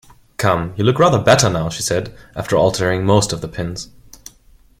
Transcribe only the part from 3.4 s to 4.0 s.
the pins.